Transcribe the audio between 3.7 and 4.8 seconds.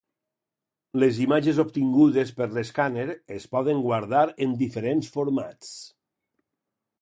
guardar en